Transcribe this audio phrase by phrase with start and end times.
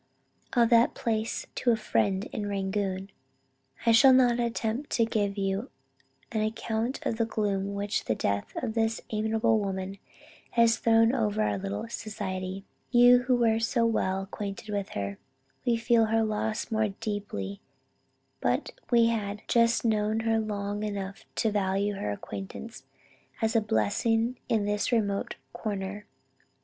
[0.53, 3.11] of that place to a friend in Rangoon:
[3.85, 5.69] "I shall not attempt to give you
[6.31, 9.99] an account of the gloom which the death of this amiable woman
[10.53, 15.19] has thrown over our little society, you who were so well acquainted with her,
[15.67, 17.61] will feel her loss more deeply;
[18.39, 22.85] but we had just known her long enough to value her acquaintance
[23.39, 26.07] as a blessing in this remote corner.